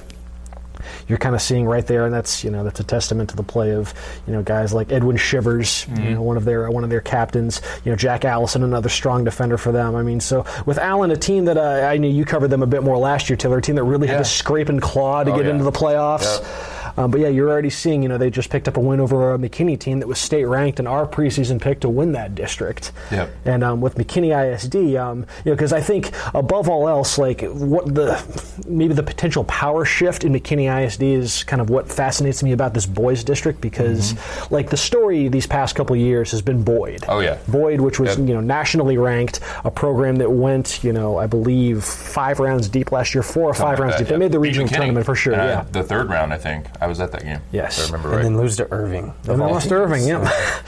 [1.07, 3.43] you're kind of seeing right there, and that's you know that's a testament to the
[3.43, 3.93] play of
[4.27, 7.61] you know guys like Edwin Shivers, you know one of their one of their captains,
[7.83, 9.95] you know Jack Allison, another strong defender for them.
[9.95, 12.67] I mean, so with Allen, a team that uh, I knew you covered them a
[12.67, 15.31] bit more last year, Taylor, a team that really had to scrape and claw to
[15.31, 15.51] Oh, get yeah.
[15.51, 16.39] into the playoffs.
[16.99, 19.33] Um, but yeah, you're already seeing, you know, they just picked up a win over
[19.33, 22.91] a McKinney team that was state ranked and our preseason pick to win that district.
[23.09, 23.29] Yep.
[23.45, 27.41] And um, with McKinney ISD, um, you know, because I think above all else, like
[27.43, 28.21] what the
[28.67, 32.73] maybe the potential power shift in McKinney ISD is kind of what fascinates me about
[32.73, 34.13] this boys district because
[34.51, 37.05] like the story these past couple years has been Boyd.
[37.07, 37.37] Oh, yeah.
[37.47, 38.27] Boyd, which was Yep.
[38.27, 42.91] you know nationally ranked, a program that went you know I believe five rounds deep
[42.91, 44.07] last year, four or five Something rounds like deep.
[44.09, 45.35] that, They made the regional tournament for sure.
[45.39, 45.65] Uh, yeah.
[45.71, 46.65] The third round, I think.
[46.81, 47.41] I was at that game.
[47.51, 47.79] Yes.
[47.79, 48.23] If I remember And right.
[48.23, 49.05] then lose to Irving.
[49.05, 50.61] And then lost to Irving, yeah.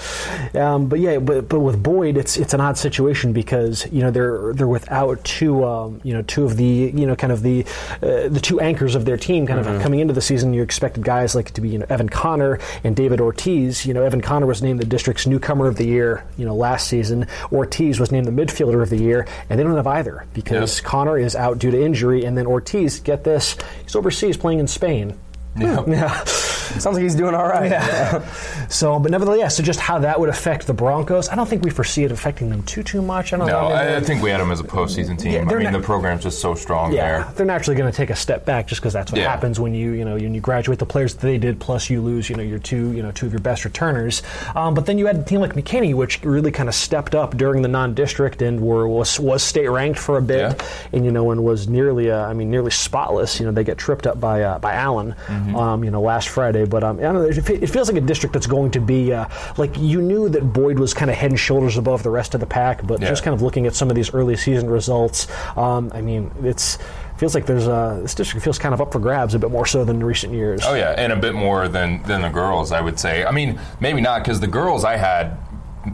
[0.56, 4.12] um, but yeah, but but with Boyd, it's it's an odd situation because you know
[4.12, 7.66] they're they're without two um, you know two of the you know kind of the
[8.02, 10.54] uh, the two anchors of their team kind of coming into the season.
[10.54, 13.86] You expected guys like to be you know Evan Connor and David Ortiz.
[13.86, 16.88] You know Evan Connor was named the district's newcomer of the year you know last
[16.88, 17.28] season.
[17.52, 20.86] Ortiz was named the midfielder of the year, and they don't have either because Yep.
[20.86, 24.68] Connor is out due to injury, and then Ortiz, get this, he's overseas playing in
[24.68, 25.18] Spain.
[25.58, 25.84] Yeah.
[25.88, 26.24] Yeah.
[26.72, 27.72] Sounds like he's doing all right.
[27.72, 28.26] Yeah.
[28.72, 31.70] So, but nevertheless, so just how that would affect the Broncos, I don't think we
[31.70, 33.34] foresee it affecting them too too much.
[33.34, 33.68] I don't No, know.
[33.76, 35.34] I, I think we had them as a postseason team.
[35.34, 37.34] Yeah, I mean, not- the program's just so strong yeah, there.
[37.36, 39.30] they're naturally going to take a step back just because that's what Yeah.
[39.30, 42.00] happens when you you know when you graduate the players that they did, plus you
[42.00, 44.24] lose you know your two you know two of your best returners.
[44.56, 47.36] Um, but then you had a team like McKinney, which really kind of stepped up
[47.36, 50.66] during the non-district and were was was state ranked for a bit, Yeah.
[50.94, 53.38] and you know and was nearly uh, I mean nearly spotless.
[53.38, 55.41] You know they get tripped up by uh, by Allen, Mm-hmm.
[55.56, 56.66] Um, you know last Friday.
[56.66, 59.28] But um, I don't know, it, feels like a district that's going to be uh,
[59.58, 62.40] like you knew that Boyd was kind of head and shoulders above the rest of
[62.40, 63.10] the pack, but Yeah.
[63.10, 65.28] just kind of looking at some of these early season results,
[65.58, 66.78] um, I mean it's
[67.18, 69.66] feels like there's uh, this district feels kind of up for grabs a bit more
[69.66, 70.62] so than recent years.
[70.66, 73.24] Oh yeah, and a bit more than than the girls, I would say.
[73.26, 75.38] I mean, maybe not because the girls I had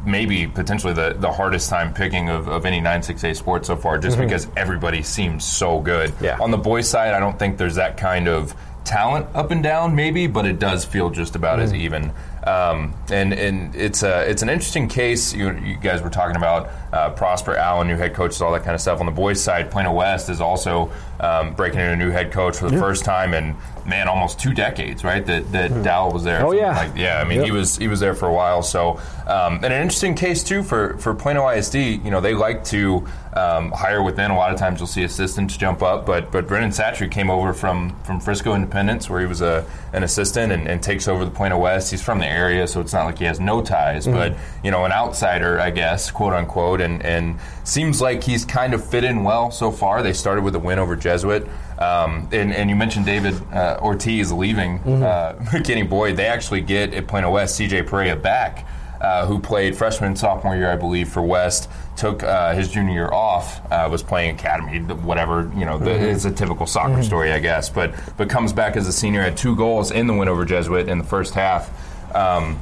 [0.06, 4.18] maybe potentially the, the hardest time picking of, of any 968 sport so far just
[4.18, 6.14] because everybody seems so good.
[6.20, 6.38] Yeah.
[6.42, 8.54] On the boys side, I don't think there's that kind of
[8.88, 12.12] talent up and down maybe, but it does feel just about as even.
[12.46, 15.34] Um, and and it's a it's an interesting case.
[15.34, 18.74] You, you guys were talking about uh, Prosper Allen, new head coaches, all that kind
[18.74, 19.02] of stuff.
[19.02, 20.90] On the boys' side, Plano West is also
[21.20, 23.56] um, breaking in a new head coach for the first time in
[23.88, 25.26] man, almost two decades, right?
[25.26, 26.46] That that Dowell was there.
[26.46, 26.76] Oh, yeah.
[26.76, 27.22] Like, yeah.
[27.22, 28.62] I mean, he was he was there for a while.
[28.62, 31.76] So, um, and an interesting case too for for Plano ISD.
[31.76, 34.32] You know, they like to um, hire within.
[34.32, 37.54] A lot of times, you'll see assistants jump up, but but Brennan Satchery came over
[37.54, 41.32] from from Frisco Independence, where he was a an assistant, and, and takes over the
[41.32, 41.92] Plano West.
[41.92, 44.86] He's from the area, so it's not like he has no ties, but you know,
[44.86, 49.24] an outsider, I guess, quote unquote, and and seems like he's kind of fit in
[49.24, 50.04] well so far.
[50.04, 51.48] They started with a win over Jesuit.
[51.80, 56.18] Um, and, and you mentioned David uh, Ortiz leaving uh, McKinney Boyd.
[56.18, 58.68] They actually get at Plano West CJ Perea back,
[59.00, 61.70] uh, who played freshman sophomore year, I believe, for West.
[61.96, 65.78] Took uh, his junior year off, uh, was playing academy, whatever you know.
[65.78, 67.70] The, it's a typical soccer story, I guess.
[67.70, 70.90] But but comes back as a senior, had two goals in the win over Jesuit
[70.90, 71.72] in the first half.
[72.14, 72.60] Um,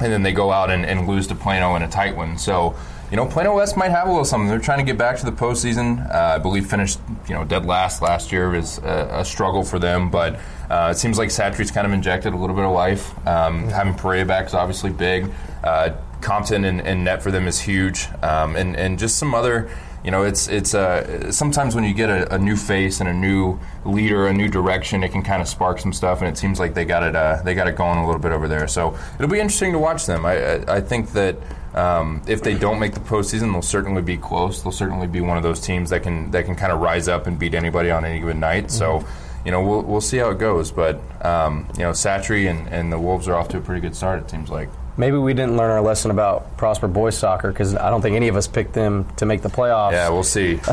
[0.00, 2.36] and then they go out and, and lose to Plano in a tight one.
[2.36, 2.74] So,
[3.10, 4.48] you know, Plano West might have a little something.
[4.48, 6.08] They're trying to get back to the postseason.
[6.12, 9.78] Uh, I believe finished, you know, dead last last year is a, a struggle for
[9.78, 10.38] them, but
[10.70, 13.14] uh, it seems like Satchery's kind of injected a little bit of life.
[13.26, 15.30] Um, having Perea back is obviously big.
[15.62, 19.70] Uh, Compton and, and net for them is huge, um, and and just some other
[20.04, 23.12] you know, it's it's uh, sometimes when you get a, a new face and a
[23.12, 26.60] new leader, a new direction, it can kind of spark some stuff, and it seems
[26.60, 28.68] like they got it uh, they got it going a little bit over there.
[28.68, 30.26] So it'll be interesting to watch them.
[30.26, 31.36] I I, I think that.
[31.74, 34.62] Um, if they don't make the postseason, they'll certainly be close.
[34.62, 37.26] They'll certainly be one of those teams that can that can kind of rise up
[37.26, 38.70] and beat anybody on any given night.
[38.70, 39.04] So,
[39.44, 40.70] you know, we'll, we'll see how it goes.
[40.70, 43.96] But um, you know, Satchery and, and the Wolves are off to a pretty good
[43.96, 44.20] start.
[44.22, 44.68] It seems like.
[44.96, 48.28] Maybe we didn't learn our lesson about Prosper boys soccer because I don't think any
[48.28, 49.90] of us picked them to make the playoffs.
[49.90, 50.60] Yeah, we'll see.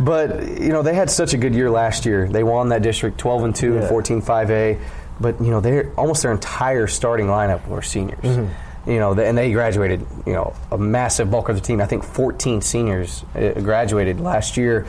[0.00, 2.28] But you know they had such a good year last year.
[2.28, 4.80] They won that district 12 and 2 and 14 5A.
[5.20, 8.18] But you know they almost their entire starting lineup were seniors.
[8.88, 10.04] You know, and they graduated.
[10.26, 11.80] You know, a massive bulk of the team.
[11.80, 14.86] I think 14 seniors uh, graduated last year.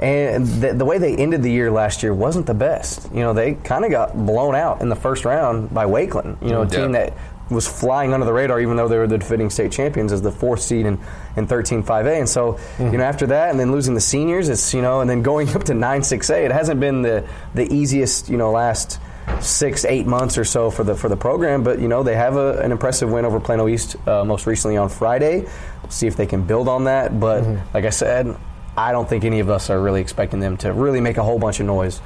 [0.00, 3.08] And the, the way they ended the year last year wasn't the best.
[3.12, 6.42] You know, they kind of got blown out in the first round by Wakeland.
[6.42, 6.70] You know, a Yeah.
[6.80, 7.12] team that
[7.50, 10.32] was flying under the radar, even though they were the defending state champions as the
[10.32, 10.98] fourth seed in,
[11.36, 12.18] in 13 5A.
[12.18, 15.08] And so, you know, after that, and then losing the seniors, it's, you know, and
[15.08, 18.98] then going up to 9 6A, it hasn't been the, the easiest, you know, last
[19.40, 21.62] six, eight months or so for the for the program.
[21.62, 24.76] But, you know, they have a, an impressive win over Plano East uh, most recently
[24.76, 25.46] on Friday.
[25.88, 27.18] See if they can build on that.
[27.20, 28.36] But, like I said,
[28.76, 31.38] I don't think any of us are really expecting them to really make a whole
[31.38, 32.00] bunch of noise.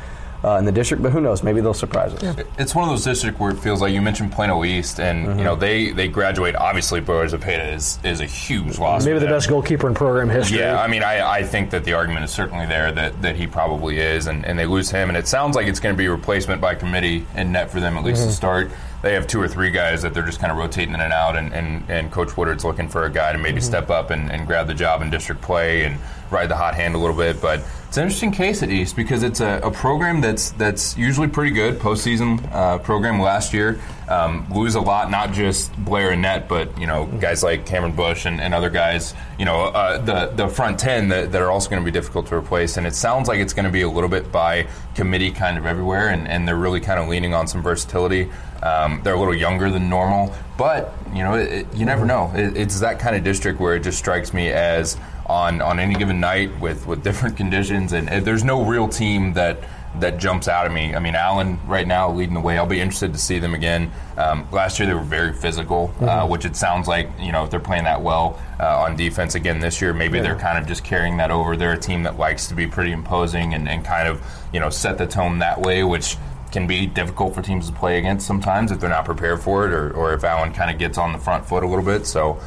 [0.45, 1.43] Uh, in the district, but who knows?
[1.43, 2.45] Maybe they'll surprise us.
[2.59, 5.45] It's one of those districts where it feels like you mentioned Plano East, and you
[5.45, 5.61] know mm-hmm.
[5.61, 6.55] they they graduate.
[6.55, 9.05] Obviously, Boers Zepeda is is a huge loss.
[9.05, 9.35] Maybe the them.
[9.35, 10.59] best goalkeeper in program history.
[10.59, 13.47] Yeah, I mean, I, I think that the argument is certainly there that, that he
[13.49, 16.07] probably is, and, and they lose him, and it sounds like it's going to be
[16.07, 18.35] a replacement by committee in net for them at least to mm-hmm.
[18.35, 18.71] start.
[19.03, 21.37] They have two or three guys that they're just kind of rotating in and out,
[21.37, 23.67] and, and, and Coach Woodard's looking for a guy to maybe mm-hmm.
[23.67, 25.99] step up and, and grab the job in district play and
[26.31, 27.41] ride the hot hand a little bit.
[27.41, 31.27] But it's an interesting case at East because it's a, a program that's that's usually
[31.27, 33.19] pretty good postseason uh, program.
[33.19, 37.43] Last year, um, lose a lot, not just Blair and Net, but you know guys
[37.43, 39.15] like Cameron Bush and, and other guys.
[39.39, 42.27] You know uh, the the front ten that, that are also going to be difficult
[42.27, 42.77] to replace.
[42.77, 45.65] And it sounds like it's going to be a little bit by committee kind of
[45.65, 48.31] everywhere, and, and they're really kind of leaning on some versatility.
[48.63, 52.33] Um, they're a little younger than normal, but you know it, you never know.
[52.35, 55.95] It, it's that kind of district where it just strikes me as on on any
[55.95, 59.59] given night with with different conditions, and, and there's no real team that
[60.01, 60.95] that jumps out at me.
[60.95, 62.59] I mean, Allen right now leading the way.
[62.59, 63.91] I'll be interested to see them again.
[64.17, 67.51] Um, last year they were very physical, uh, which it sounds like you know if
[67.51, 70.85] they're playing that well uh, on defense again this year, maybe they're kind of just
[70.85, 71.57] carrying that over.
[71.57, 74.71] They're a team that likes to be pretty imposing and, and kind of you know
[74.71, 76.17] set the tone that way, which
[76.51, 79.73] can be difficult for teams to play against sometimes if they're not prepared for it,
[79.73, 82.07] or, or if Allen kind of gets on the front foot a little bit.
[82.07, 82.41] So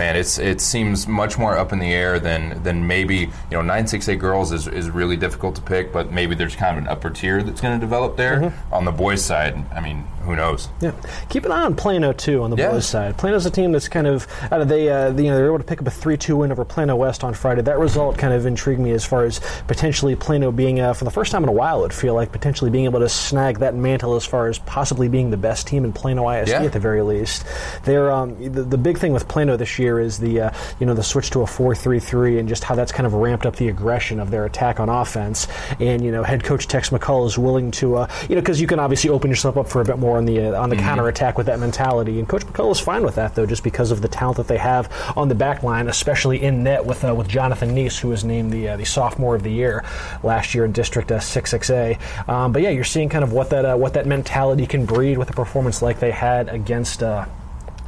[0.00, 3.60] man, it's it seems much more up in the air than than maybe you know
[3.62, 6.82] nine six eight girls is, is really difficult to pick, but maybe there's kind of
[6.82, 8.52] an upper tier that's going to develop there.
[8.72, 10.68] On the boys' side, I mean, who knows?
[10.80, 10.92] Yeah,
[11.28, 12.70] keep an eye on Plano too on the Yeah.
[12.70, 13.18] boys' side.
[13.18, 14.26] Plano's a team that's kind of
[14.66, 16.96] they uh, you know they were able to pick up a three-two win over Plano
[16.96, 17.60] West on Friday.
[17.62, 21.10] That result kind of intrigued me as far as potentially Plano being uh, for the
[21.10, 21.84] first time in a while.
[21.84, 25.30] It feel like potentially being able to snag that mantle as far as possibly being
[25.30, 26.62] the best team in Plano ISD Yeah.
[26.62, 27.44] at the very least.
[27.84, 30.94] They're um, the, the big thing with Plano this year is the uh, you know
[30.94, 34.20] the switch to a four-three-three and just how that's kind of ramped up the aggression
[34.20, 35.48] of their attack on offense.
[35.80, 38.66] And you know head coach Tex McCullough is willing to uh, you know because you
[38.66, 41.36] can obviously open yourself up for a bit more on the uh, on the counterattack
[41.36, 42.18] with that mentality.
[42.18, 44.58] And Coach McCullough is fine with that though, just because of the talent that they
[44.58, 48.24] have on the back line, especially in net with uh, with Jonathan Neese, who was
[48.24, 49.84] named the uh, the sophomore of the year
[50.22, 52.28] last year in District uh, 66A.
[52.28, 55.18] Um, but yeah, you're seeing kind of what that uh, what that mentality can breed
[55.18, 57.02] with a performance like they had against.
[57.02, 57.26] Uh,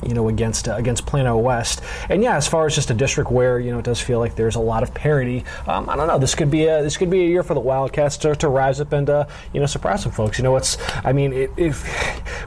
[0.03, 1.81] you know, against uh, against Plano West.
[2.09, 4.35] And yeah, as far as just a district where you know it does feel like
[4.35, 6.19] there's a lot of parity, um, I don't know.
[6.19, 8.81] This could be a this could be a year for the Wildcats to, to rise
[8.81, 10.39] up and uh, you know surprise some folks.
[10.39, 11.85] You know, it's I mean, it, if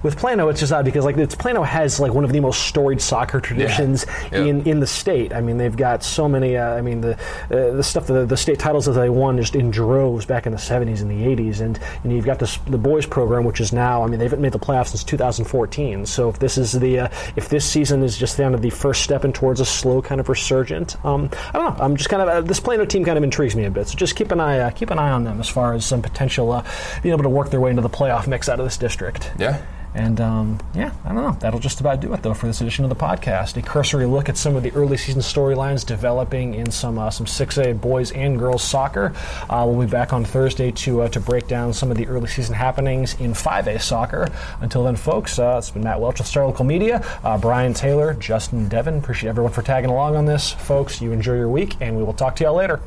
[0.04, 2.64] with Plano, it's just odd because like it's Plano has like one of the most
[2.64, 4.40] storied soccer traditions Yeah.
[4.40, 5.34] in in the state.
[5.34, 6.58] I mean, they've got so many.
[6.58, 9.56] Uh, I mean, the uh, the stuff the, the state titles that they won just
[9.56, 12.78] in droves back in the 70s and the 80s, and and you've got this the
[12.78, 14.04] boys program, which is now.
[14.04, 16.06] I mean, they haven't made the playoffs since 2014.
[16.06, 19.02] So if this is the uh, if this season is just kind of the first
[19.04, 21.84] step in towards a slow kind of resurgent, um, I don't know.
[21.84, 23.88] I'm just kind of uh, this Plano team kind of intrigues me a bit.
[23.88, 26.02] So just keep an eye uh, keep an eye on them as far as some
[26.02, 26.64] potential uh,
[27.04, 29.32] being able to work their way into the playoff mix out of this district.
[29.38, 29.62] Yeah.
[29.96, 31.38] And um, yeah, I don't know.
[31.40, 33.56] That'll just about do it though for this edition of the podcast.
[33.56, 37.26] A cursory look at some of the early season storylines developing in some uh, some
[37.26, 39.14] 6A boys and girls soccer.
[39.50, 42.28] Uh, we'll be back on Thursday to uh, to break down some of the early
[42.28, 44.28] season happenings in 5A soccer.
[44.60, 48.16] Until then, folks, uh, it's been Matt Welch with Star Local Media, uh, Brian Taylor,
[48.16, 48.98] Justin Devin.
[48.98, 51.02] Appreciate everyone for tagging along on this, folks.
[51.02, 52.82] You enjoy your week, and we will talk to y'all later.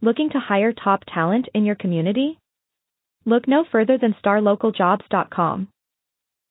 [0.00, 2.38] Looking to hire top talent in your community?
[3.24, 5.68] Look no further than starlocaljobs.com.